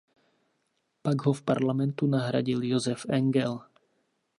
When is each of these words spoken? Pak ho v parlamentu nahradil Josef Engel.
Pak 1.05 1.17
ho 1.29 1.33
v 1.33 1.41
parlamentu 1.49 2.03
nahradil 2.09 2.59
Josef 2.71 3.05
Engel. 3.17 3.53